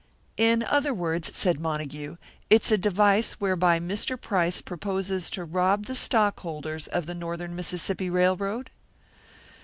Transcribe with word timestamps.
"In 0.37 0.63
other 0.63 0.95
words," 0.95 1.29
said 1.37 1.59
Montague, 1.59 2.17
"it's 2.49 2.71
a 2.71 2.75
device 2.79 3.33
whereby 3.33 3.79
Mr. 3.79 4.19
Price 4.19 4.59
proposes 4.59 5.29
to 5.29 5.45
rob 5.45 5.85
the 5.85 5.93
stockholders 5.93 6.87
of 6.87 7.05
the 7.05 7.13
Northern 7.13 7.55
Mississippi 7.55 8.09
Railroad?" 8.09 8.71